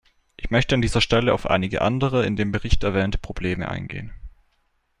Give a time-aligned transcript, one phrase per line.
[0.35, 4.11] Ich möchte an dieser Stelle auf einige andere in dem Bericht erwähnte Probleme eingehen.